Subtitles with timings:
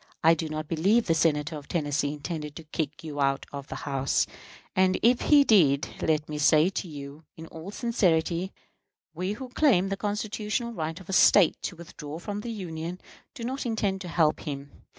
[0.23, 3.75] I do not believe the Senator from Tennessee intended to kick you out of the
[3.85, 4.25] House;
[4.75, 8.51] and, if he did, let me say to you, in all sincerity,
[9.13, 12.99] we who claim the constitutional right of a State to withdraw from the Union
[13.35, 14.71] do not intend to help him.